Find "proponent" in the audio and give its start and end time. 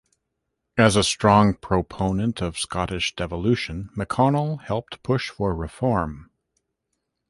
1.53-2.41